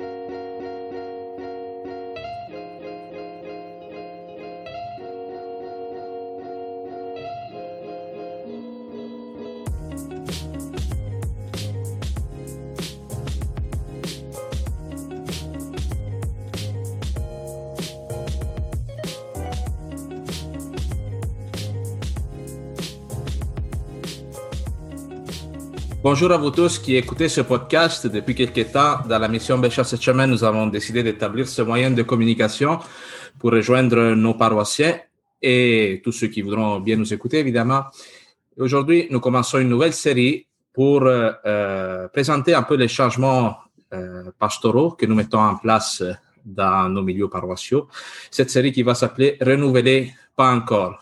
[0.00, 0.23] え?
[26.04, 28.06] Bonjour à vous tous qui écoutez ce podcast.
[28.06, 31.90] Depuis quelques temps, dans la mission Bécha cette semaine, nous avons décidé d'établir ce moyen
[31.92, 32.78] de communication
[33.38, 35.00] pour rejoindre nos paroissiens
[35.40, 37.84] et tous ceux qui voudront bien nous écouter, évidemment.
[38.58, 43.56] Aujourd'hui, nous commençons une nouvelle série pour euh, euh, présenter un peu les changements
[43.94, 46.02] euh, pastoraux que nous mettons en place
[46.44, 47.88] dans nos milieux paroissiaux.
[48.30, 51.00] Cette série qui va s'appeler Renouveler, pas encore.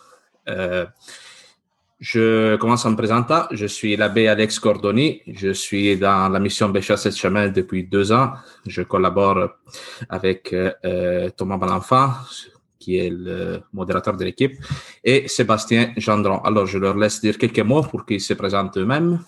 [2.03, 3.45] Je commence en me présentant.
[3.53, 5.23] Je suis l'abbé Alex Cordoni.
[5.29, 8.33] Je suis dans la mission Bécha cette chemin depuis deux ans.
[8.67, 9.51] Je collabore
[10.09, 12.11] avec euh, Thomas Balenfant,
[12.81, 14.55] qui est le modérateur de l'équipe,
[15.05, 16.39] et Sébastien Gendron.
[16.39, 19.21] Alors, je leur laisse dire quelques mots pour qu'ils se présentent eux-mêmes.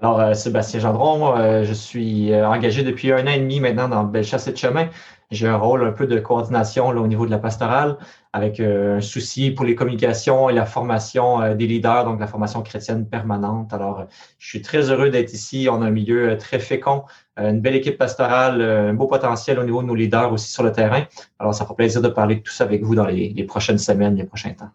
[0.00, 3.88] Alors, euh, Sébastien Gendron, euh, je suis euh, engagé depuis un an et demi maintenant
[3.88, 4.88] dans Bellechasse et Chemin.
[5.32, 7.98] J'ai un rôle un peu de coordination au niveau de la pastorale,
[8.32, 13.06] avec un souci pour les communications et la formation des leaders, donc la formation chrétienne
[13.08, 13.72] permanente.
[13.74, 14.06] Alors,
[14.38, 15.68] je suis très heureux d'être ici.
[15.70, 17.04] On a un milieu très fécond,
[17.36, 20.72] une belle équipe pastorale, un beau potentiel au niveau de nos leaders aussi sur le
[20.72, 21.04] terrain.
[21.38, 23.78] Alors, ça fera plaisir de parler de tout ça avec vous dans les, les prochaines
[23.78, 24.70] semaines, les prochains temps.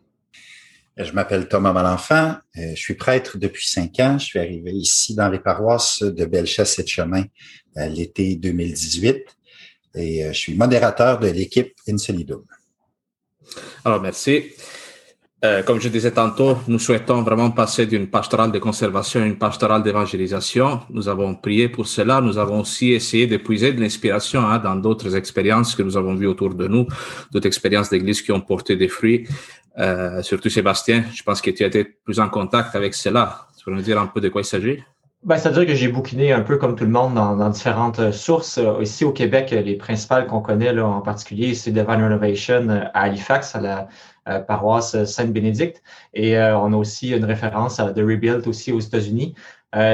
[0.96, 2.36] Je m'appelle Thomas Malenfant.
[2.58, 4.20] Euh, je suis prêtre depuis cinq ans.
[4.20, 7.24] Je suis arrivé ici dans les paroisses de Bellechasse et de Chemin
[7.78, 9.26] euh, l'été 2018
[9.96, 12.44] et euh, je suis modérateur de l'équipe Insolidum.
[13.84, 14.52] Alors, merci.
[15.66, 19.84] comme je disais tantôt, nous souhaitons vraiment passer d'une pastorale de conservation à une pastorale
[19.84, 20.80] d'évangélisation.
[20.90, 22.22] Nous avons prié pour cela.
[22.22, 26.28] Nous avons aussi essayé d'épuiser de l'inspiration hein, dans d'autres expériences que nous avons vues
[26.28, 26.88] autour de nous,
[27.32, 29.28] d'autres expériences d'église qui ont porté des fruits.
[29.80, 33.48] Euh, surtout Sébastien, je pense que tu as été plus en contact avec cela.
[33.58, 34.84] Tu peux nous dire un peu de quoi il s'agit?
[35.24, 38.58] Ben, C'est-à-dire que j'ai bouquiné un peu comme tout le monde dans, différentes euh, sources.
[38.58, 43.56] Euh, ici au Québec, les principales qu'on connaît en particulier, c'est Divine Renovation à Halifax,
[43.56, 43.88] à la
[44.48, 45.82] paroisse Sainte-Bénédicte.
[46.14, 49.36] Et on a aussi une référence à The Rebuild aussi aux États-Unis.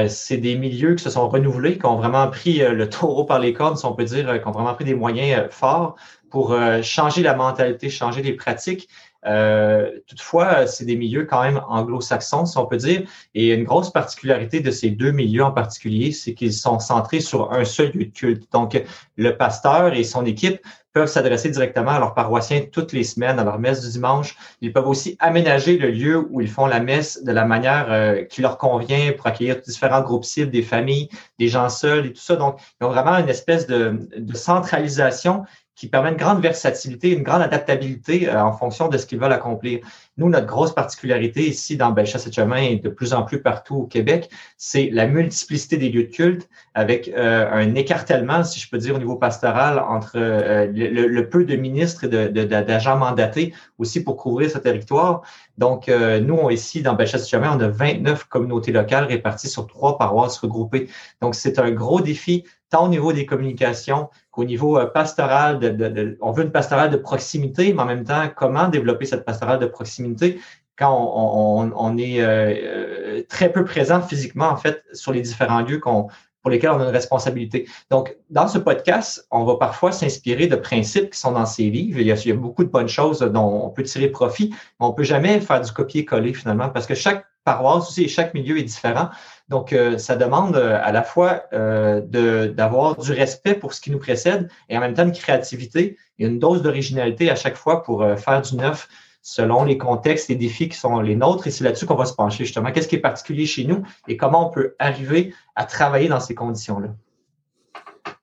[0.06, 3.52] c'est des milieux qui se sont renouvelés, qui ont vraiment pris le taureau par les
[3.52, 5.96] cornes, si on peut dire, qui ont vraiment pris des moyens forts
[6.30, 8.88] pour changer la mentalité, changer les pratiques
[9.26, 13.02] euh, toutefois, c'est des milieux quand même anglo-saxons, si on peut dire.
[13.34, 17.52] Et une grosse particularité de ces deux milieux en particulier, c'est qu'ils sont centrés sur
[17.52, 18.50] un seul lieu de culte.
[18.52, 18.82] Donc,
[19.16, 20.60] le pasteur et son équipe
[20.92, 24.36] peuvent s'adresser directement à leurs paroissiens toutes les semaines, à leur messe du dimanche.
[24.60, 28.24] Ils peuvent aussi aménager le lieu où ils font la messe de la manière euh,
[28.24, 31.08] qui leur convient pour accueillir différents groupes cibles, des familles,
[31.38, 32.34] des gens seuls et tout ça.
[32.34, 35.44] Donc, ils ont vraiment une espèce de, de centralisation
[35.80, 39.32] qui permet une grande versatilité, une grande adaptabilité euh, en fonction de ce qu'ils veulent
[39.32, 39.80] accomplir.
[40.18, 43.76] Nous, notre grosse particularité ici dans Bellechasse et Chemin et de plus en plus partout
[43.76, 48.68] au Québec, c'est la multiplicité des lieux de culte avec euh, un écartèlement, si je
[48.68, 53.54] peux dire, au niveau pastoral entre euh, le, peu de ministres et d'agents de, mandatés
[53.78, 55.22] aussi pour couvrir ce territoire.
[55.56, 59.96] Donc, nous, ici, dans Bellechasse et Chemin, on a 29 communautés locales réparties sur trois
[59.96, 60.88] paroisses regroupées.
[61.22, 65.58] Donc, c'est un gros défi tant au niveau des communications qu'au niveau euh, pastoral.
[65.58, 69.58] De, on veut une pastorale de proximité, mais en même temps, comment développer cette pastorale
[69.58, 70.40] de proximité
[70.76, 75.78] quand on, est euh, euh, très peu présent physiquement, en fait, sur les différents lieux
[75.78, 76.08] qu'on
[76.42, 77.68] pour lesquels on a une responsabilité.
[77.90, 82.00] Donc, dans ce podcast, on va parfois s'inspirer de principes qui sont dans ces livres.
[82.00, 84.48] Il y, a, il y a beaucoup de bonnes choses dont on peut tirer profit,
[84.48, 88.34] mais on peut jamais faire du copier-coller finalement parce que chaque paroisse aussi et chaque
[88.34, 89.10] milieu est différent.
[89.50, 92.00] Donc, euh, ça demande euh, à la fois euh,
[92.52, 96.26] d'avoir du respect pour ce qui nous précède et en même temps une créativité et
[96.26, 98.88] une dose d'originalité à chaque fois pour faire du neuf
[99.22, 101.48] selon les contextes, les défis qui sont les nôtres.
[101.48, 102.70] Et c'est là-dessus qu'on va se pencher justement.
[102.70, 106.34] Qu'est-ce qui est particulier chez nous et comment on peut arriver à travailler dans ces
[106.34, 106.88] conditions-là?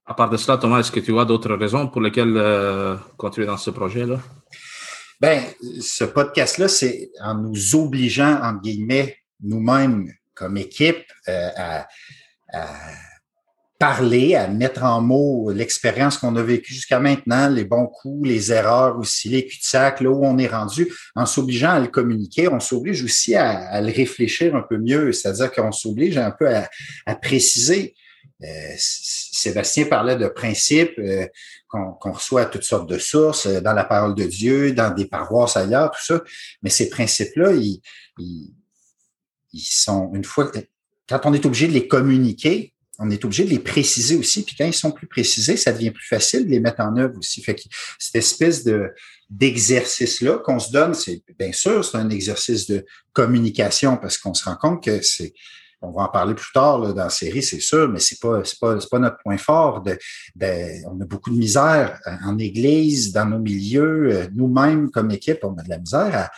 [0.06, 2.42] À part de cela, Thomas, est-ce que tu vois d'autres raisons pour lesquelles
[3.18, 4.20] continuer dans ce projet-là?
[5.20, 5.44] Ben,
[5.82, 11.88] ce podcast-là, c'est en nous obligeant, en guillemets, nous-mêmes, comme équipe, euh, à,
[13.80, 18.52] parler, à mettre en mots l'expérience qu'on a vécue jusqu'à maintenant, les bons coups, les
[18.52, 22.60] erreurs aussi, les cul-de-sac, là où on est rendu, en s'obligeant à le communiquer, on
[22.60, 27.94] s'oblige aussi à, le réfléchir un peu mieux, c'est-à-dire qu'on s'oblige un peu à, préciser.
[28.44, 31.28] Euh, Sébastien parlait de principes euh,
[31.68, 35.58] qu'on reçoit à toutes sortes de sources, dans la parole de Dieu, dans des paroisses
[35.58, 36.24] ailleurs, tout ça.
[36.64, 37.82] Mais ces principes-là, ils
[40.14, 40.52] une fois,
[41.08, 44.44] quand on est obligé de les communiquer, on est obligé de les préciser aussi.
[44.44, 47.18] Puis quand ils sont plus précisés, ça devient plus facile de les mettre en œuvre
[47.18, 47.42] aussi.
[47.42, 47.62] Fait que
[48.00, 48.92] cette espèce de
[49.30, 54.46] d'exercice-là qu'on se donne, c'est bien sûr, c'est un exercice de communication parce qu'on se
[54.46, 55.34] rend compte que c'est
[55.82, 58.78] on va en parler plus tard dans la série, c'est sûr, mais c'est pas pas
[58.90, 59.84] pas notre point fort.
[59.84, 59.98] De,
[60.88, 65.56] on a beaucoup de misère en Église, dans nos milieux, euh, nous-mêmes comme équipe, on
[65.58, 66.32] a de la misère à,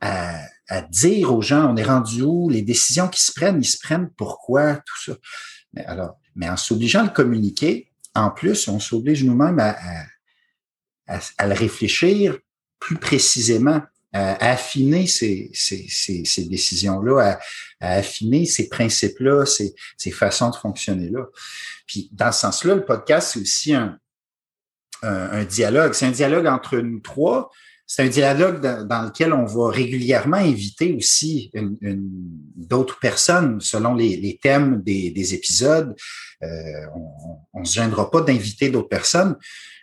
[0.00, 3.66] à, à dire aux gens, on est rendu où, les décisions qui se prennent, ils
[3.66, 5.18] se prennent pourquoi, tout ça.
[5.72, 9.76] Mais alors, mais en s'obligeant à le communiquer, en plus, on s'oblige nous-mêmes à,
[11.06, 12.38] à, à, le réfléchir
[12.78, 13.82] plus précisément,
[14.12, 17.38] à, affiner ces, ces, ces, ces décisions-là,
[17.80, 21.26] à, affiner ces principes-là, ces, ces façons de fonctionner-là.
[21.86, 23.98] Puis, dans ce sens-là, le podcast, c'est aussi un,
[25.02, 25.92] un dialogue.
[25.92, 27.50] C'est un dialogue entre nous trois,
[27.86, 31.50] c'est un dialogue dans, lequel on va régulièrement inviter aussi
[32.56, 35.94] d'autres personnes selon les, thèmes des, des épisodes.
[36.42, 36.86] Euh,
[37.52, 39.36] on ne se gênera pas d'inviter d'autres personnes,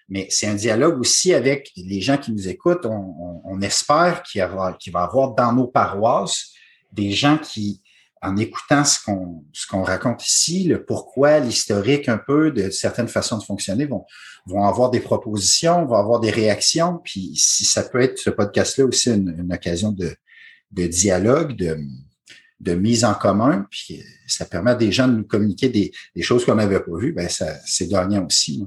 [0.09, 2.85] mais c'est un dialogue aussi avec les gens qui nous écoutent.
[2.85, 6.51] On, espère qu'il, y qu'il va y avoir dans nos paroisses
[6.91, 7.81] des gens qui,
[8.21, 13.07] en écoutant ce qu'on ce qu'on raconte ici, le pourquoi, l'historique un peu de certaines
[13.07, 14.05] façons de fonctionner, vont
[14.45, 16.99] vont avoir des propositions, vont avoir des réactions.
[17.03, 20.15] Puis si ça peut être ce podcast-là aussi une, occasion de,
[20.71, 21.77] de dialogue, de,
[22.59, 26.21] de mise en commun, puis ça permet à des gens de nous communiquer des, des
[26.21, 28.63] choses qu'on n'avait pas vues, ben ça c'est gagnant aussi.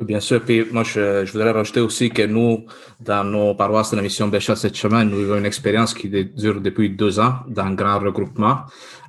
[0.00, 2.64] Bien sûr, puis moi je, je, voudrais rajouter aussi que nous,
[3.00, 6.62] dans nos paroisses de la mission Béchat cette semaine, nous avons une expérience qui dure
[6.62, 8.60] depuis deux ans dans un grand regroupement.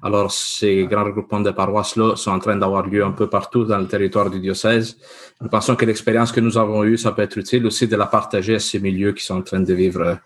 [0.03, 3.77] Alors ces grands regroupements de paroisses-là sont en train d'avoir lieu un peu partout dans
[3.77, 4.97] le territoire du diocèse.
[5.39, 8.05] Nous pensons que l'expérience que nous avons eue, ça peut être utile aussi de la
[8.05, 10.17] partager à ces milieux qui sont en train de vivre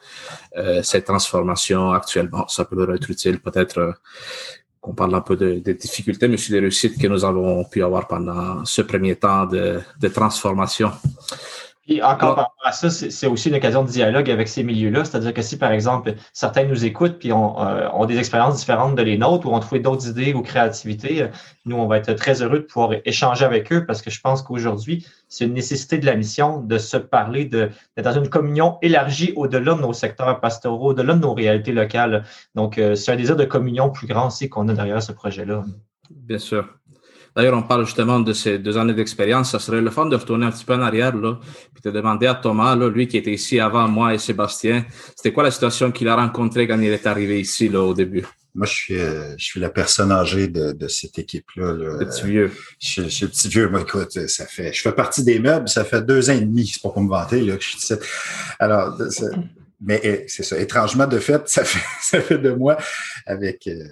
[0.57, 2.47] euh, cette transformation actuellement.
[2.47, 3.91] Ça peut leur être utile peut-être euh,
[4.87, 7.83] on parle un peu des de difficultés, mais aussi des réussites que nous avons pu
[7.83, 10.91] avoir pendant ce premier temps de, de transformation.
[11.87, 15.05] Et encore par rapport à ça, c'est aussi une occasion de dialogue avec ces milieux-là.
[15.05, 18.95] C'est-à-dire que si, par exemple, certains nous écoutent puis ont, euh, ont des expériences différentes
[18.95, 21.27] de les nôtres ou ont trouvé d'autres idées ou créativités, euh,
[21.65, 24.41] nous, on va être très heureux de pouvoir échanger avec eux parce que je pense
[24.41, 29.33] qu'aujourd'hui, c'est une nécessité de la mission de se parler, d'être dans une communion élargie
[29.35, 32.23] au-delà de nos secteurs pastoraux, au-delà de nos réalités locales.
[32.55, 35.63] Donc, euh, c'est un désir de communion plus grand aussi qu'on a derrière ce projet-là.
[36.09, 36.67] Bien sûr.
[37.35, 39.51] D'ailleurs, on parle justement de ces deux années d'expérience.
[39.51, 41.37] Ça serait le fun de retourner un petit peu en arrière, là,
[41.73, 44.85] puis de demander à Thomas, là, lui qui était ici avant moi et Sébastien,
[45.15, 48.25] c'était quoi la situation qu'il a rencontrée quand il est arrivé ici, là, au début?
[48.53, 51.73] Moi, je suis, euh, je suis la personne âgée de, de cette équipe-là.
[51.73, 51.97] Là.
[51.99, 52.51] Le petit vieux.
[52.79, 53.67] Je, je, suis le petit vieux.
[53.67, 55.67] Moi, écoute, ça fait, je fais partie des meubles.
[55.67, 56.65] Ça fait deux ans et demi.
[56.65, 57.93] C'est pas pour me vanter, là, que je suis ici.
[58.57, 58.97] Alors,
[59.81, 60.57] mais eh, c'est ça.
[60.57, 62.77] Étrangement, de fait, ça fait, ça fait de moi
[63.25, 63.83] avec, euh,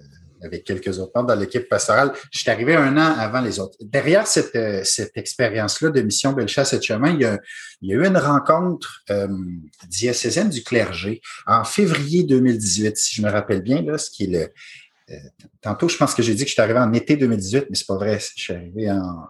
[0.43, 2.13] avec quelques autres membres dans l'équipe pastorale.
[2.31, 3.77] Je suis arrivé un an avant les autres.
[3.81, 7.39] Derrière cette, euh, cette expérience-là de mission Bellechasse et chemin, il y, a,
[7.81, 9.27] eu une rencontre euh,
[9.87, 14.27] diocésaine du clergé en février 2018, si je me rappelle bien, là, ce qui est
[14.27, 14.49] le.
[15.13, 15.15] Euh,
[15.61, 17.87] tantôt, je pense que j'ai dit que je suis arrivé en été 2018, mais c'est
[17.87, 18.19] pas vrai.
[18.19, 19.27] Je suis arrivé en.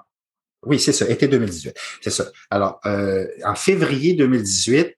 [0.65, 1.75] Oui, c'est ça, été 2018.
[2.01, 2.25] C'est ça.
[2.49, 4.95] Alors, en février 2018,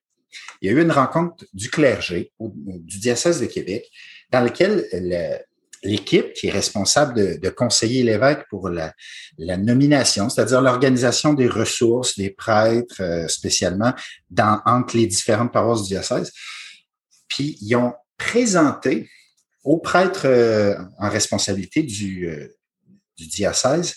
[0.61, 3.89] il y a eu une rencontre du clergé du diocèse de Québec
[4.31, 5.37] dans laquelle le,
[5.85, 8.93] l'équipe qui est responsable de, de conseiller l'évêque pour la,
[9.37, 13.93] la nomination, c'est-à-dire l'organisation des ressources, des prêtres euh, spécialement,
[14.29, 16.31] dans, entre les différentes paroisses du diocèse.
[17.27, 19.09] Puis ils ont présenté
[19.63, 22.47] aux prêtres euh, en responsabilité du, euh,
[23.17, 23.95] du diocèse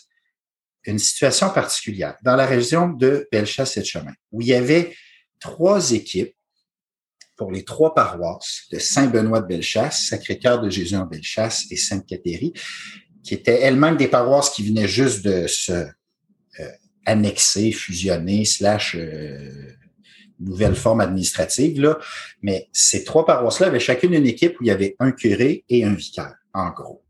[0.85, 4.95] une situation particulière dans la région de Bellechasse et de Chemin, où il y avait
[5.41, 6.35] trois équipes
[7.39, 12.53] pour les trois paroisses de Saint-Benoît de Bellechasse, Sacré-Cœur de Jésus en Bellechasse et Sainte-Cathérie,
[13.23, 16.69] qui étaient elles-mêmes des paroisses qui venaient juste de se euh,
[17.07, 19.73] annexer, fusionner, slash euh,
[20.41, 21.81] nouvelle forme administrative.
[21.81, 21.99] Là.
[22.43, 25.85] Mais ces trois paroisses-là avaient chacune une équipe où il y avait un curé et
[25.85, 27.05] un vicaire, en gros.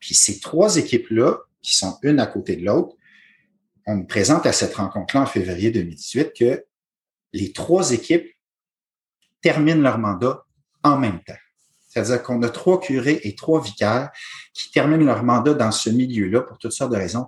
[0.00, 2.96] Puis ces trois équipes-là, qui sont une à côté de l'autre,
[3.86, 6.64] on me présente à cette rencontre-là en février 2018 que
[7.32, 8.26] les trois équipes
[9.42, 10.44] terminent leur mandat
[10.82, 11.34] en même temps.
[11.88, 14.10] C'est-à-dire qu'on a trois curés et trois vicaires
[14.54, 17.26] qui terminent leur mandat dans ce milieu-là pour toutes sortes de raisons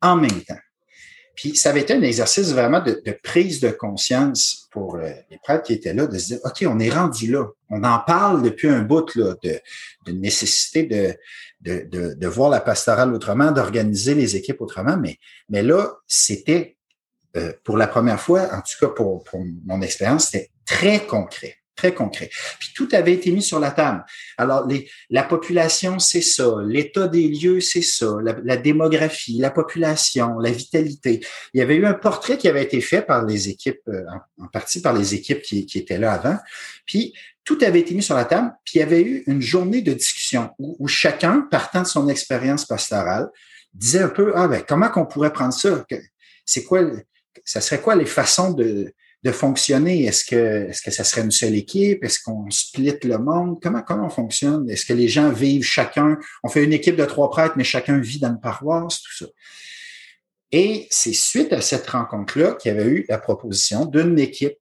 [0.00, 0.58] en même temps.
[1.38, 5.38] Puis ça avait été un exercice vraiment de, de prise de conscience pour euh, les
[5.38, 7.46] prêtres qui étaient là, de se dire, OK, on est rendu là.
[7.70, 9.60] On en parle depuis un bout là, de,
[10.10, 11.14] nécessité de,
[11.60, 14.96] de, de, de, voir la pastorale autrement, d'organiser les équipes autrement.
[14.96, 16.76] Mais, mais là, c'était
[17.36, 21.56] euh, pour la première fois, en tout cas pour, pour mon expérience, c'était très concret,
[21.74, 22.28] très concret.
[22.60, 24.04] Puis tout avait été mis sur la table.
[24.36, 26.56] Alors, les, la population, c'est ça.
[26.66, 28.18] L'état des lieux, c'est ça.
[28.44, 31.20] La, démographie, la population, la vitalité.
[31.54, 34.04] Il y avait eu un portrait qui avait été fait par les équipes, euh,
[34.36, 36.36] en, partie par les équipes qui, qui, étaient là avant.
[36.84, 38.52] Puis tout avait été mis sur la table.
[38.64, 42.08] Puis il y avait eu une journée de discussion où, où chacun, partant de son
[42.08, 43.30] expérience pastorale,
[43.72, 45.86] disait un peu, ah ben, comment qu'on pourrait prendre ça?
[46.44, 46.82] C'est quoi,
[47.44, 50.04] ça serait quoi les façons de, de fonctionner?
[50.04, 52.04] Est-ce que, est-ce que ça serait une seule équipe?
[52.04, 53.58] Est-ce qu'on split le monde?
[53.60, 54.68] Comment, comment on fonctionne?
[54.70, 56.18] Est-ce que les gens vivent chacun?
[56.44, 59.30] On fait une équipe de trois prêtres, mais chacun vit dans une paroisse, tout ça.
[60.50, 64.56] Et c'est suite à cette rencontre-là qu'il y avait eu la proposition d'une équipe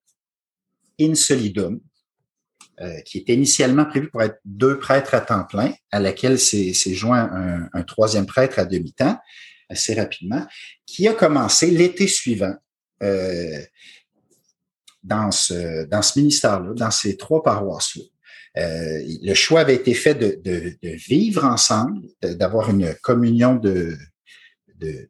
[1.00, 1.80] in solidum,
[2.82, 6.74] euh, qui était initialement prévue pour être deux prêtres à temps plein, à laquelle s'est
[6.94, 9.18] joint un, un, troisième prêtre à demi-temps
[9.70, 10.46] assez rapidement,
[10.86, 12.54] qui a commencé l'été suivant.
[13.04, 13.62] Euh,
[15.08, 18.04] dans ce, dans ministère-là, dans ces trois paroisses-là.
[18.58, 23.98] Euh, le choix avait été fait de, vivre ensemble, d'avoir une communion de,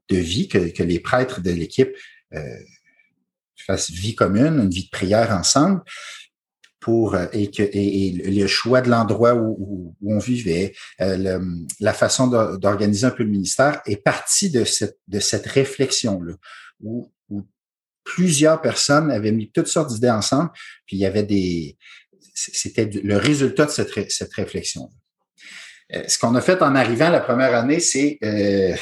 [0.09, 1.91] vie, que, les prêtres de l'équipe
[2.33, 2.59] euh,
[3.55, 5.81] fassent vie commune, une vie de prière ensemble,
[6.79, 11.39] pour et le choix de l'endroit où, on vivait, euh,
[11.81, 12.27] la façon
[12.57, 16.33] d'organiser un peu le ministère est partie de cette de cette réflexion là,
[16.79, 17.11] où, où
[18.15, 20.49] plusieurs personnes avaient mis toutes sortes d'idées ensemble,
[20.85, 21.77] puis il y avait des...
[22.33, 24.89] C'était le résultat de cette, cette réflexion.
[25.93, 28.75] Euh, ce qu'on a fait en arrivant la première année, c'est euh,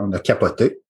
[0.00, 0.80] on a capoté.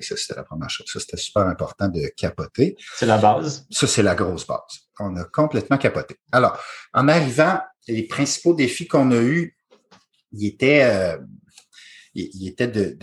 [0.00, 0.86] Ça, c'était la première chose.
[0.92, 2.76] Ça, c'était super important de capoter.
[2.96, 3.66] C'est la base.
[3.70, 4.88] Ça, c'est la grosse base.
[4.98, 6.16] On a complètement capoté.
[6.32, 6.60] Alors,
[6.92, 9.56] en arrivant, les principaux défis qu'on a eus,
[10.32, 11.18] ils étaient, euh,
[12.14, 12.96] il, était de,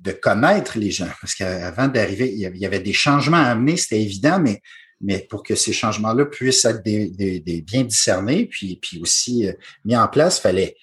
[0.00, 1.08] de, connaître les gens.
[1.20, 4.60] Parce qu'avant d'arriver, il y avait des changements à amener, c'était évident, mais,
[5.00, 9.52] mais pour que ces changements-là puissent être des, des, bien discernés, puis, puis aussi euh,
[9.84, 10.76] mis en place, fallait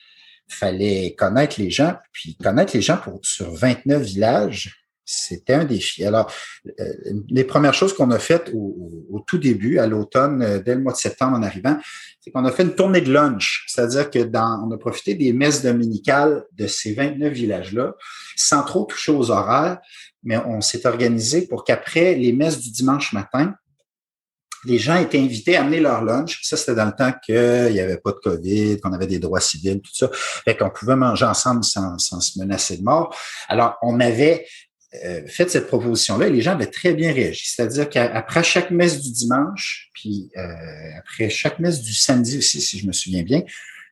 [0.50, 6.06] fallait connaître les gens, puis connaître les gens pour sur 29 villages, c'était un défi.
[6.06, 6.32] Alors,
[6.80, 6.84] euh,
[7.30, 10.92] les premières choses qu'on a faites au, tout début, à l'automne, euh, dès le mois
[10.92, 11.80] de septembre en arrivant,
[12.20, 13.66] c'est qu'on a fait une tournée de lunch.
[13.68, 17.96] C'est-à-dire que dans, on a profité des messes dominicales de ces 29 villages-là,
[18.36, 19.80] sans trop toucher aux horaires,
[20.24, 23.56] mais on s'est organisé pour qu'après les messes du dimanche matin,
[24.66, 26.42] les gens étaient invités à amener leur lunch.
[26.44, 29.40] Ça, c'était dans le temps qu'il n'y avait pas de COVID, qu'on avait des droits
[29.40, 30.10] civils, tout ça.
[30.14, 33.16] Fait qu'on pouvait manger ensemble sans, se menacer de mort.
[33.48, 34.46] Alors, on avait
[35.27, 37.44] fait cette proposition-là, les gens avaient très bien réagi.
[37.46, 40.42] C'est-à-dire qu'après chaque messe du dimanche, puis euh,
[41.00, 43.42] après chaque messe du samedi aussi, si je me souviens bien,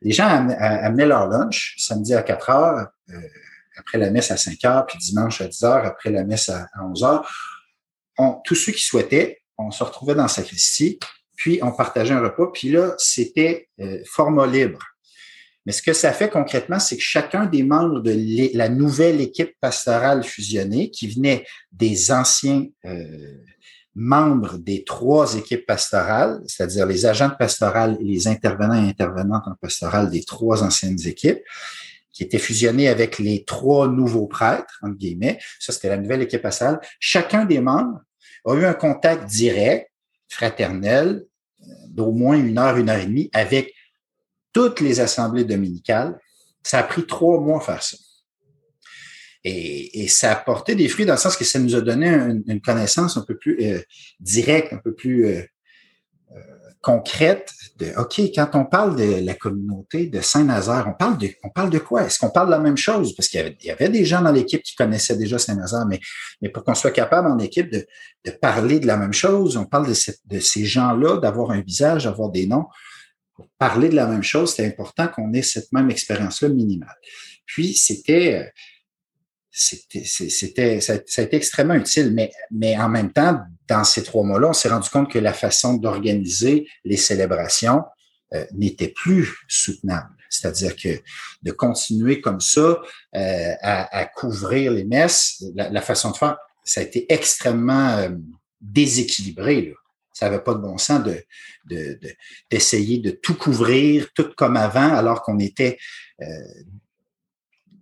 [0.01, 3.19] les gens amenaient leur lunch samedi à 4 heures, euh,
[3.77, 6.67] après la messe à 5 heures, puis dimanche à 10 heures, après la messe à,
[6.81, 7.29] 11 heures.
[8.17, 10.99] On, tous ceux qui souhaitaient, on se retrouvait dans la sacristie,
[11.35, 13.69] puis on partageait un repas, puis là, c'était
[14.05, 14.79] format libre.
[15.65, 19.53] Mais ce que ça fait concrètement, c'est que chacun des membres de la nouvelle équipe
[19.59, 23.37] pastorale fusionnée, qui venait des anciens euh,
[23.95, 29.47] membres des trois équipes pastorales, c'est-à-dire les agents de pastorale et les intervenants et intervenantes
[29.47, 31.41] en pastorale des trois anciennes équipes,
[32.11, 36.41] qui étaient fusionnés avec les trois nouveaux prêtres, entre guillemets, ça c'était la nouvelle équipe
[36.41, 37.99] pastorale, chacun des membres
[38.45, 39.91] a eu un contact direct,
[40.29, 41.25] fraternel,
[41.87, 43.73] d'au moins une heure, une heure et demie avec
[44.55, 46.17] toutes les assemblées dominicales.
[46.63, 47.97] Ça a pris trois mois à faire ça.
[49.43, 52.07] Et, ça a porté des fruits dans le sens que ça nous a donné
[52.47, 53.81] une, connaissance un peu plus euh,
[54.19, 55.43] directe, un peu plus euh,
[56.31, 56.39] euh,
[56.81, 61.49] concrète de OK, quand on parle de la communauté de Saint-Nazaire, on parle de on
[61.49, 62.05] parle de quoi?
[62.05, 63.13] Est-ce qu'on parle de la même chose?
[63.13, 65.99] Parce qu'il y avait, des gens dans l'équipe qui connaissaient déjà Saint-Nazaire, mais,
[66.41, 67.85] mais pour qu'on soit capable en équipe de,
[68.23, 69.95] de parler de la même chose, on parle de,
[70.25, 72.65] de ces gens-là, d'avoir un visage, d'avoir des noms
[73.57, 76.95] parler de la même chose, c'est important qu'on ait cette même expérience-là minimale.
[77.45, 78.51] Puis, c'était,
[79.51, 84.23] c'était, c'était, ça, a été extrêmement utile, mais, mais en même temps, dans ces trois
[84.23, 87.83] mois-là, on s'est rendu compte que la façon d'organiser les célébrations
[88.33, 90.09] euh, n'était plus soutenable.
[90.29, 91.01] C'est-à-dire que
[91.43, 92.81] de continuer comme ça
[93.15, 98.09] euh, à, couvrir les messes, la, la, façon de faire, ça a été extrêmement euh,
[98.59, 99.61] déséquilibré.
[99.61, 99.75] Là
[100.15, 101.99] ça n'avait pas de bon sens de,
[102.49, 105.77] d'essayer de, tout couvrir, tout comme avant, alors qu'on était
[106.21, 106.25] euh,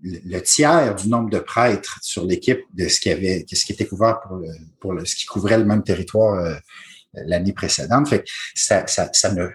[0.02, 3.86] le, tiers du nombre de prêtres sur l'équipe de ce qui avait, ce qui était
[3.86, 4.48] couvert pour, le,
[4.80, 6.56] pour le, ce qui couvrait le même territoire euh,
[7.13, 8.10] l'année précédente.
[8.10, 8.25] Fait
[8.56, 9.52] ça, ça, ça, me,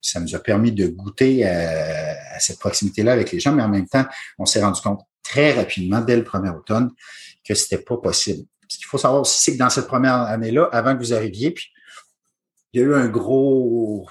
[0.00, 3.68] ça nous a permis de goûter à, à cette proximité-là avec les gens, mais en
[3.68, 4.04] même temps,
[4.38, 6.90] on s'est rendu compte très rapidement, dès le premier automne,
[7.46, 8.48] que c'était pas possible.
[8.66, 11.52] Ce qu'il faut savoir aussi, c'est que dans cette première année-là, avant que vous arriviez,
[11.52, 11.68] puis
[12.74, 14.06] il y a eu un gros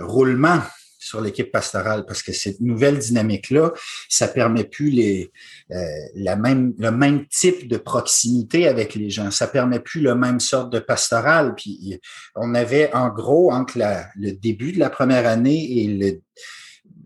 [0.00, 0.60] roulement
[0.98, 3.72] sur l'équipe pastorale parce que cette nouvelle dynamique-là,
[4.08, 9.30] ça permet plus euh, le même type de proximité avec les gens.
[9.30, 11.54] Ça permet plus le même sorte de pastoral.
[11.54, 11.98] Puis
[12.36, 13.78] on avait en gros entre
[14.16, 16.20] le début de la première année et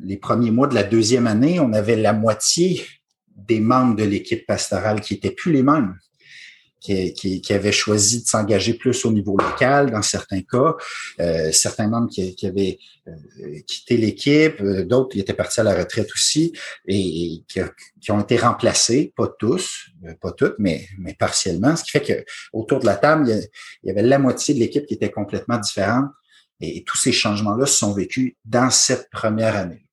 [0.03, 2.85] les premiers mois de la deuxième année, on avait la moitié
[3.37, 5.97] des membres de l'équipe pastorale qui étaient plus les mêmes
[6.83, 10.75] qui, qui, qui avaient choisi de s'engager plus au niveau local dans certains cas,
[11.21, 13.13] euh, certains membres qui, qui avaient euh,
[13.67, 16.53] quitté l'équipe, euh, d'autres qui étaient partis à la retraite aussi
[16.87, 17.61] et, qui,
[18.01, 22.03] qui, ont été remplacés, pas tous, euh, pas toutes, mais, mais partiellement, ce qui fait
[22.03, 23.29] que autour de la table,
[23.83, 26.11] il y avait la moitié de l'équipe qui était complètement différente
[26.61, 29.87] et tous ces changements-là se sont vécus dans cette première année.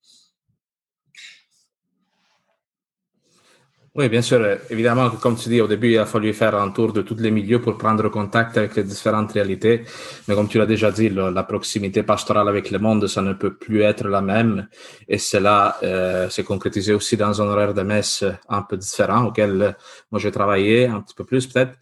[3.96, 4.40] Oui, bien sûr.
[4.70, 7.32] Évidemment, comme tu dis, au début, il a fallu faire un tour de tous les
[7.32, 9.84] milieux pour prendre contact avec les différentes réalités.
[10.28, 13.52] Mais comme tu l'as déjà dit, la proximité pastorale avec le monde, ça ne peut
[13.54, 14.68] plus être la même.
[15.08, 19.76] Et cela euh, s'est concrétisé aussi dans un horaire de messe un peu différent, auquel
[20.12, 21.72] moi j'ai travaillé un petit peu plus peut-être.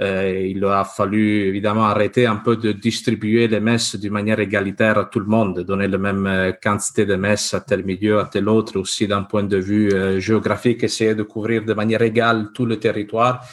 [0.00, 4.96] Euh, il a fallu évidemment arrêter un peu de distribuer les messes d'une manière égalitaire
[4.96, 8.24] à tout le monde, donner la même euh, quantité de messes à tel milieu, à
[8.24, 12.48] tel autre, aussi d'un point de vue euh, géographique, essayer de couvrir de manière égale
[12.54, 13.44] tout le territoire.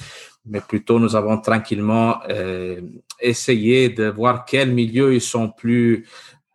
[0.45, 2.21] Mais plutôt, nous avons tranquillement
[3.19, 6.05] essayé de voir quels milieux ils sont plus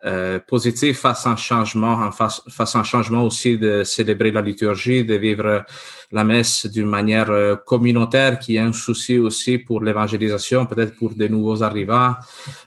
[0.05, 4.41] euh, positif face à un changement, face, face à un changement aussi de célébrer la
[4.41, 5.65] liturgie, de vivre
[6.11, 11.15] la messe d'une manière euh, communautaire, qui est un souci aussi pour l'évangélisation, peut-être pour
[11.15, 12.17] de nouveaux arrivants.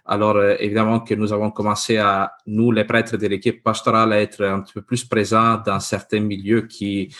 [0.06, 4.22] Alors, euh, évidemment que nous avons commencé à, nous, les prêtres de l'équipe pastorale, à
[4.22, 7.14] être un peu plus présents dans certains milieux qui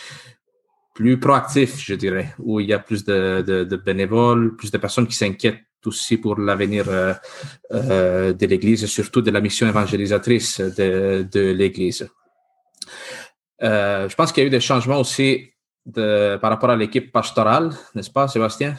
[0.94, 5.06] plus proactifs, je dirais, où il y a plus de, de bénévoles, plus de personnes
[5.06, 7.12] qui s'inquiètent aussi pour l'avenir euh,
[7.72, 12.08] euh, de l'Église et surtout de la mission évangélisatrice de, l'Église.
[13.62, 15.50] Euh, je pense qu'il y a eu des changements aussi
[15.94, 18.74] par rapport à l'équipe pastorale, n'est-ce pas, Sébastien?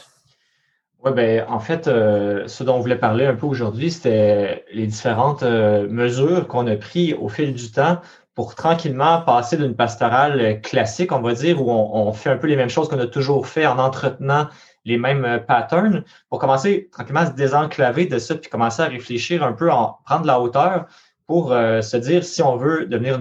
[1.06, 5.44] Oui, ben, en fait, ce dont on voulait parler un peu aujourd'hui, c'était les différentes
[5.44, 8.02] mesures qu'on a prises au fil du temps
[8.36, 12.48] pour tranquillement passer d'une pastorale classique, on va dire, où on, on, fait un peu
[12.48, 14.48] les mêmes choses qu'on a toujours fait en entretenant
[14.88, 18.86] les mêmes euh, patterns pour commencer tranquillement à se désenclaver de ça, puis commencer à
[18.86, 20.86] réfléchir un peu, en prendre la hauteur
[21.28, 23.20] pour euh, se dire si on veut devenir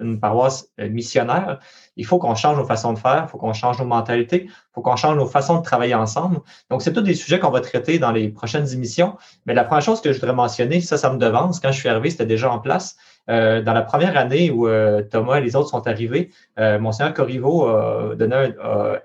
[0.00, 1.58] une, paroisse euh, missionnaire,
[1.96, 4.50] il faut qu'on change nos façons de faire, il faut qu'on change nos mentalités, il
[4.74, 6.40] faut qu'on change nos façons de travailler ensemble.
[6.68, 9.16] Donc, c'est tous des sujets qu'on va traiter dans les prochaines émissions.
[9.46, 11.58] Mais la première chose que je voudrais mentionner, ça, ça me devance.
[11.58, 12.98] Quand je suis arrivé, c'était déjà en place.
[13.26, 14.68] dans la première année où
[15.10, 18.98] Thomas et les autres sont arrivés, Monseigneur Corriveau a donné un,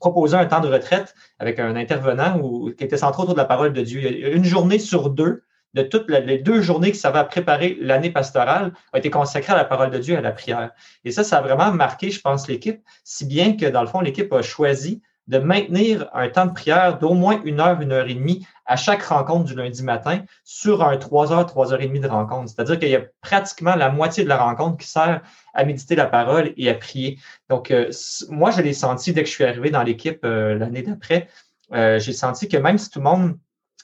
[0.00, 2.40] proposer un temps de retraite avec un intervenant
[2.76, 4.34] qui était centré autour de la parole de Dieu.
[4.34, 5.42] Une journée sur deux,
[5.74, 9.56] de toutes les deux journées qui servaient à préparer l'année pastorale, a été consacrée à
[9.56, 10.70] la parole de Dieu et à la prière.
[11.04, 14.00] Et ça, ça a vraiment marqué, je pense, l'équipe, si bien que, dans le fond,
[14.00, 18.06] l'équipe a choisi de maintenir un temps de prière d'au moins une heure, une heure
[18.06, 21.86] et demie à chaque rencontre du lundi matin sur un trois heures, trois heures et
[21.86, 22.50] demie de rencontre.
[22.50, 25.22] C'est-à-dire qu'il y a pratiquement la moitié de la rencontre qui sert
[25.54, 27.18] à méditer la parole et à prier.
[27.48, 27.90] Donc, euh,
[28.28, 31.28] moi, je l'ai senti dès que je suis arrivé dans l'équipe euh, l'année d'après.
[31.72, 33.38] Euh, j'ai senti que même si tout le monde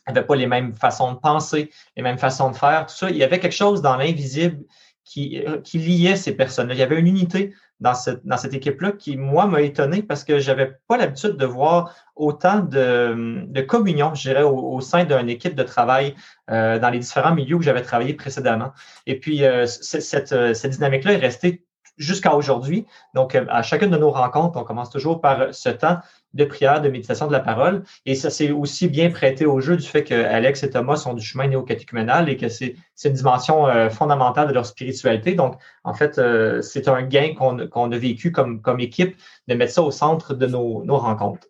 [0.07, 3.17] n'avait pas les mêmes façons de penser, les mêmes façons de faire, tout ça, il
[3.17, 4.65] y avait quelque chose dans l'invisible
[5.05, 6.75] qui, qui liait ces personnes-là.
[6.75, 10.25] Il y avait une unité dans cette, dans cette équipe-là qui, moi, m'a étonné parce
[10.25, 15.31] que j'avais pas l'habitude de voir autant de, de communion, je dirais, au, sein d'une
[15.31, 16.15] équipe de travail
[16.51, 18.73] euh, dans les différents milieux où j'avais travaillé précédemment.
[19.07, 21.65] Et puis, euh, cette, euh, cette dynamique-là est restée
[21.97, 22.87] jusqu'à aujourd'hui.
[23.15, 25.99] Donc, à chacune de nos rencontres, on commence toujours par ce temps
[26.35, 27.83] de prière, de méditation de la parole.
[28.07, 31.15] Et ça s'est aussi bien prêté au jeu du fait que Alex et Thomas sont
[31.15, 35.35] du chemin néo-catéchuménal et que c'est une dimension euh, fondamentale de leur spiritualité.
[35.35, 39.17] Donc, en fait, euh, c'est un gain qu'on a vécu comme, équipe
[39.49, 41.47] de mettre ça au centre de nos, nos rencontres.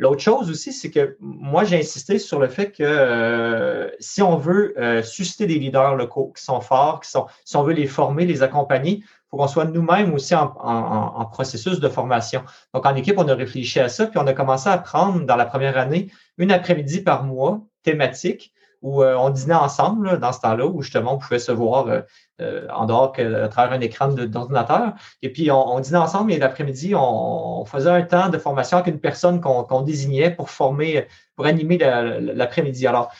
[0.00, 4.36] L'autre chose aussi, c'est que moi, j'ai insisté sur le fait que euh, si on
[4.36, 8.24] veut susciter des leaders locaux qui sont forts, qui sont, si on veut les former,
[8.24, 12.42] les accompagner, faut qu'on soit nous-mêmes aussi en, processus de formation.
[12.74, 15.36] Donc, en équipe, on a réfléchi à ça, puis on a commencé à prendre dans
[15.36, 20.40] la première année une après-midi par mois thématique où euh, on dînait ensemble dans ce
[20.40, 22.00] temps-là, où justement on pouvait se voir euh,
[22.40, 24.92] euh, en dehors que, à travers un écran d'ordinateur.
[25.22, 29.00] Et puis on, dînait ensemble et l'après-midi, on, faisait un temps de formation avec une
[29.00, 32.86] personne qu'on désignait pour former, pour animer l'après-midi.
[32.86, 33.10] Alors,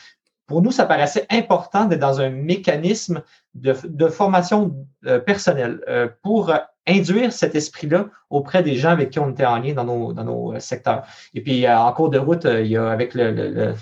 [0.49, 3.21] pour nous, ça paraissait important d'être dans un mécanisme
[3.53, 6.51] de, formation euh, personnelle euh, pour
[6.87, 10.23] induire cet esprit-là auprès des gens avec qui on était en lien dans nos, dans
[10.23, 11.03] nos euh, secteurs.
[11.35, 13.75] Et puis, euh, en cours de route, il y a avec le,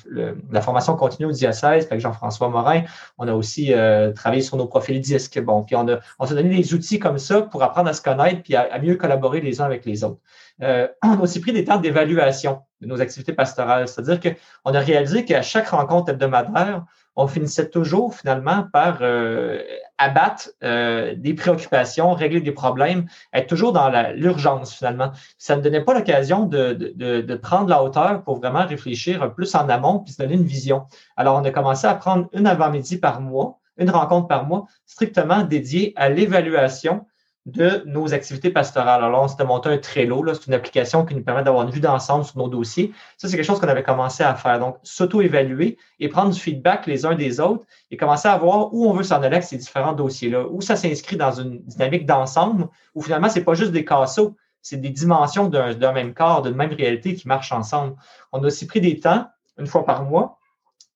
[0.51, 2.83] la formation continue au diocèse, avec Jean-François Morin,
[3.17, 3.71] on a aussi
[4.15, 5.41] travaillé sur nos profils disques.
[5.41, 8.01] Bon, puis on, a, on s'est donné des outils comme ça pour apprendre à se
[8.01, 10.19] connaître puis à, mieux collaborer les uns avec les autres.
[10.61, 15.25] on a aussi pris des temps d'évaluation de nos activités pastorales, c'est-à-dire qu'on a réalisé
[15.25, 16.83] qu'à chaque rencontre hebdomadaire,
[17.15, 19.63] on finissait toujours finalement par euh,
[19.97, 25.11] abattre euh, des préoccupations, régler des problèmes, être toujours dans l'urgence finalement.
[25.39, 29.55] Ça ne donnait pas l'occasion de, de, de, prendre la hauteur pour vraiment réfléchir plus
[29.55, 30.85] en amont puis se donner une vision.
[31.15, 35.41] Alors, on a commencé à prendre une avant-midi par mois, une rencontre par mois, strictement
[35.41, 37.07] dédiée à l'évaluation
[37.47, 39.01] de nos activités pastorales.
[39.01, 41.79] Alors, on s'était monté un Trello, c'est une application qui nous permet d'avoir une vue
[41.79, 42.91] d'ensemble sur nos dossiers.
[43.17, 44.59] Ça, c'est quelque chose qu'on avait commencé à faire.
[44.59, 48.85] Donc, s'auto-évaluer et prendre du feedback les uns des autres et commencer à voir où
[48.89, 52.67] on veut s'en aller avec ces différents dossiers-là, où ça s'inscrit dans une dynamique d'ensemble,
[52.93, 56.73] où finalement, c'est pas juste des casseaux, c'est des dimensions d'un même corps, d'une même
[56.73, 57.95] réalité qui marchent ensemble.
[58.33, 59.25] On a aussi pris des temps,
[59.57, 60.37] une fois par mois,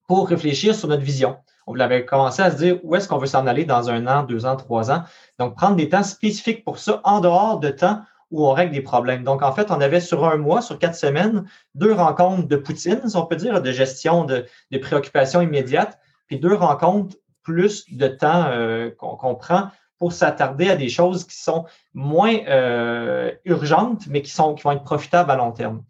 [0.10, 1.38] pour réfléchir sur notre vision
[1.72, 4.24] on avait commencé à se dire où est-ce qu'on veut s'en aller dans un an,
[4.24, 5.04] deux ans, trois ans?
[5.40, 8.82] Donc, prendre des temps spécifiques pour ça en dehors de temps où on règle des
[8.82, 9.24] problèmes.
[9.24, 13.02] Donc, en fait, on avait sur un mois, sur quatre semaines, deux rencontres de Poutine,
[13.08, 14.46] si on peut dire, de gestion de,
[14.82, 20.90] préoccupations immédiates, puis deux rencontres plus de temps euh, qu'on prend pour s'attarder à des
[20.90, 25.52] choses qui sont moins euh, urgentes, mais qui, sont, qui vont être profitables à long
[25.52, 25.84] terme.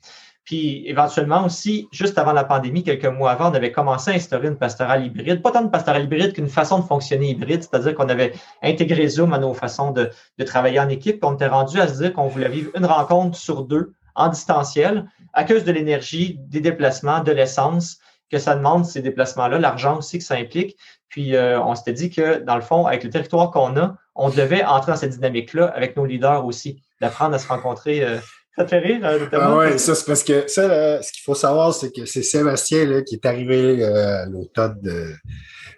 [0.52, 4.50] Puis éventuellement aussi, juste avant la pandémie, quelques mois avant, on avait commencé à instaurer
[4.50, 5.42] une pastorale hybride.
[5.42, 9.32] Pas tant de pastorale hybride qu'une façon de fonctionner hybride, c'est-à-dire qu'on avait intégré Zoom
[9.32, 10.12] à nos façons de,
[10.46, 11.24] travailler en équipe.
[11.24, 15.06] On était rendu à se dire qu'on voulait vivre une rencontre sur deux en distanciel
[15.32, 20.18] à cause de l'énergie, des déplacements, de l'essence que ça demande, ces déplacements-là, l'argent aussi
[20.18, 20.76] que ça implique.
[21.08, 24.30] Puis euh, on s'était dit que, dans le fond, avec le territoire qu'on a, on
[24.30, 28.04] devait entrer dans cette dynamique-là avec nos leaders aussi, d'apprendre à se rencontrer.
[28.04, 28.18] Euh,
[28.58, 31.36] ça te fait rire, hein, Ah oui, ça, c'est parce que ça, ce qu'il faut
[31.36, 35.14] savoir, c'est que c'est Sébastien là, qui est arrivé euh, à l'automne de.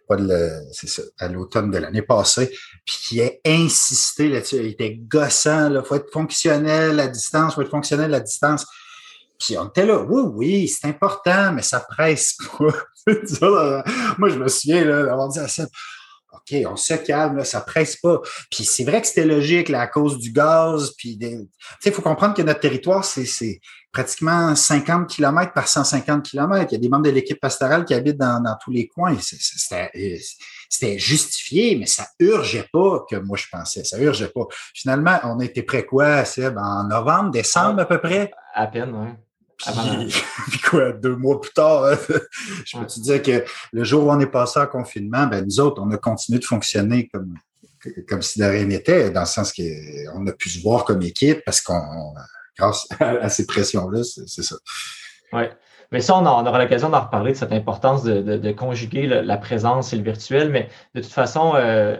[0.07, 2.51] Pas de c'est ça, à l'automne de l'année passée,
[2.83, 4.57] puis qui a insisté là-dessus.
[4.57, 8.65] Il était gossant, il faut être fonctionnel à distance, faut être fonctionnel à distance.
[9.39, 12.73] Puis on était là, oui, oui, c'est important, mais ça presse pas.
[14.17, 15.67] Moi, je me souviens d'avoir dit à Seb,
[16.51, 18.19] OK, on se calme, là, ça presse pas.
[18.51, 20.91] Puis c'est vrai que c'était logique là, à cause du gaz.
[20.97, 21.17] Puis,
[21.85, 23.59] il faut comprendre que notre territoire, c'est
[23.93, 26.67] pratiquement 50 km par 150 km.
[26.69, 29.15] Il y a des membres de l'équipe pastorale qui habitent dans, tous les coins.
[29.21, 33.83] C'était justifié, mais ça urgeait pas que moi je pensais.
[33.85, 34.45] Ça urgeait pas.
[34.73, 36.57] Finalement, on était prêt quoi, Seb?
[36.57, 38.31] En novembre, décembre à peu près?
[38.53, 39.09] À peine, oui.
[40.49, 41.97] Puis, quoi, deux mois plus tard, hein,
[42.65, 45.59] je peux te dire que le jour où on est passé en confinement, ben nous
[45.59, 47.37] autres, on a continué de fonctionner comme,
[48.07, 51.41] comme si de rien n'était, dans le sens qu'on a pu se voir comme équipe
[51.45, 52.13] parce qu'on,
[52.57, 54.55] grâce à, ces pressions-là, c'est ça.
[55.33, 55.43] Oui.
[55.91, 59.93] Mais ça, on, aura l'occasion d'en reparler de cette importance de, de, conjuguer la présence
[59.93, 60.49] et le virtuel.
[60.49, 61.97] Mais de toute façon, euh,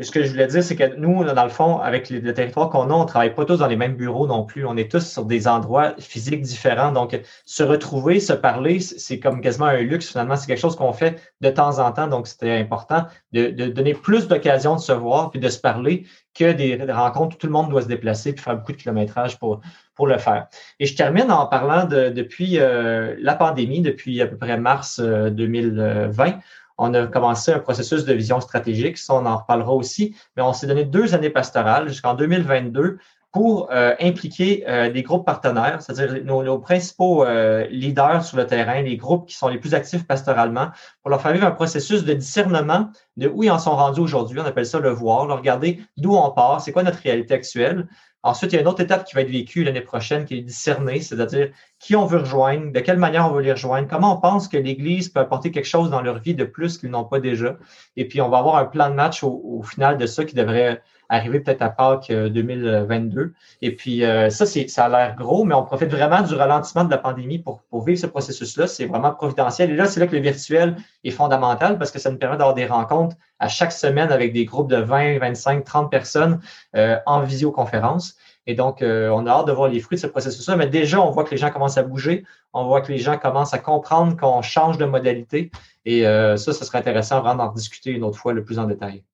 [0.00, 2.90] ce que je voulais dire, c'est que nous, dans le fond, avec les, territoires qu'on
[2.90, 4.64] a, on ne travaille pas tous dans les mêmes bureaux non plus.
[4.64, 6.92] On est tous sur des endroits physiques différents.
[6.92, 10.10] Donc, se retrouver, se parler, c'est comme quasiment un luxe.
[10.10, 12.06] Finalement, c'est quelque chose qu'on fait de temps en temps.
[12.06, 16.52] Donc, c'était important de, donner plus d'occasions de se voir puis de se parler que
[16.52, 19.60] des, rencontres où tout le monde doit se déplacer puis faire beaucoup de kilométrage pour,
[19.94, 20.46] pour le faire.
[20.78, 25.00] Et je termine en parlant de depuis euh, la pandémie, depuis à peu près mars
[25.00, 26.32] 2020 euh,
[26.78, 30.52] on a commencé un processus de vision stratégique, ça on en reparlera aussi, mais on
[30.52, 32.98] s'est donné deux années pastorales jusqu'en 2022
[33.32, 38.80] pour euh, impliquer euh, des groupes partenaires, c'est-à-dire nos, principaux euh, leaders sur le terrain,
[38.80, 40.68] les groupes qui sont les plus actifs pastoralement,
[41.02, 44.40] pour leur faire vivre un processus de discernement de où ils en sont rendus aujourd'hui.
[44.40, 47.86] On appelle ça le voir, leur regarder d'où on part, c'est quoi notre réalité actuelle,
[48.24, 50.40] Ensuite, il y a une autre étape qui va être vécue l'année prochaine, qui est
[50.42, 54.20] discerner, c'est-à-dire qui on veut rejoindre, de quelle manière on veut les rejoindre, comment on
[54.20, 57.20] pense que l'Église peut apporter quelque chose dans leur vie de plus qu'ils n'ont pas
[57.20, 57.56] déjà.
[57.96, 60.82] Et puis, on va avoir un plan de match au, final de ça qui devrait
[61.08, 63.20] arriver peut-être à Pâques 2022.
[63.20, 66.34] Euh, Et puis, euh, ça, c'est, ça a l'air gros, mais on profite vraiment du
[66.34, 68.66] ralentissement de la pandémie pour, pour vivre ce processus-là.
[68.66, 69.70] C'est vraiment providentiel.
[69.70, 72.54] Et là, c'est là que le virtuel est fondamental parce que ça nous permet d'avoir
[72.54, 76.40] des rencontres à chaque semaine avec des groupes de 20, 25, 30 personnes
[76.76, 78.16] euh, en visioconférence.
[78.46, 80.56] Et donc, euh, on a hâte de voir les fruits de ce processus-là.
[80.56, 82.24] Mais déjà, on voit que les gens commencent à bouger.
[82.54, 85.50] On voit que les gens commencent à comprendre qu'on change de modalité.
[85.84, 88.64] Et euh, ça, ce serait intéressant vraiment d'en discuter une autre fois le plus en
[88.64, 89.04] détail.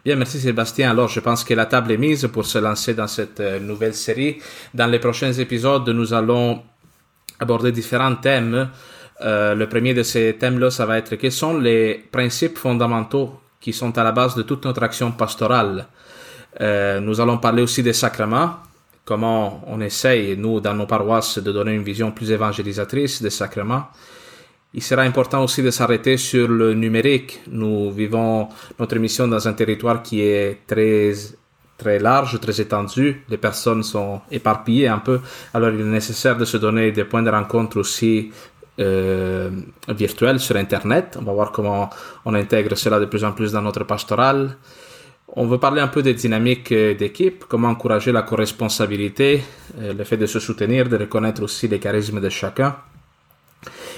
[0.03, 0.89] Bien, merci Sébastien.
[0.89, 4.39] Alors, je pense que la table est mise pour se lancer dans cette nouvelle série.
[4.73, 6.63] Dans les prochains épisodes, nous allons
[7.39, 8.69] aborder différents thèmes
[9.23, 13.73] euh, le premier de ces thèmes-là, ça va être quels sont les principes fondamentaux qui
[13.73, 15.87] sont à la base de toute notre action pastorale?
[16.59, 18.57] nous allons parler aussi des sacrements,
[19.05, 23.85] comment on essaye, nous, dans nos paroisses, de donner une vision plus évangélisatrice des sacrements.
[24.73, 27.41] Il sera important aussi de s'arrêter sur le numérique.
[27.47, 28.47] Nous vivons
[28.79, 31.13] notre mission dans un territoire qui est très
[31.77, 33.23] très large, très étendu.
[33.27, 35.19] Les personnes sont éparpillées un peu.
[35.53, 38.31] Alors il est nécessaire de se donner des points de rencontre aussi
[38.79, 39.49] euh,
[39.89, 41.17] virtuels sur Internet.
[41.19, 41.89] On va voir comment
[42.23, 44.57] on intègre cela de plus en plus dans notre pastoral.
[45.33, 49.41] On veut parler un peu des dynamiques d'équipe, comment encourager la co-responsabilité,
[49.79, 52.75] euh, le fait de se soutenir, de reconnaître aussi les charismes de chacun.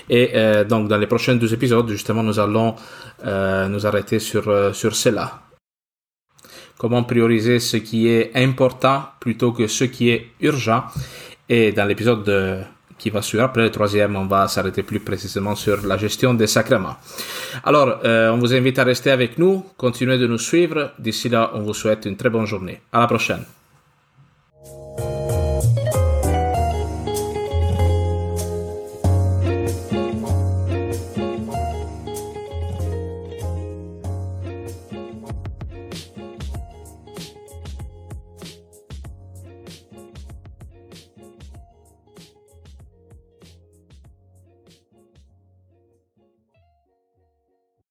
[0.10, 2.76] Et euh, donc, dans les prochains deux épisodes, justement, nous allons
[3.26, 5.42] euh, nous arrêter sur, euh, sur cela.
[6.78, 10.84] Comment prioriser ce qui est important plutôt que ce qui est urgent?
[11.48, 12.66] Et dans l'épisode
[12.98, 16.48] qui va suivre après le troisième, on va s'arrêter plus précisément sur la gestion des
[16.48, 16.96] sacrements.
[17.64, 20.92] Alors, on vous invite à rester avec nous, continuez de nous suivre.
[21.00, 22.82] D'ici là, on vous souhaite une très bonne journée.
[22.92, 23.46] À la prochaine.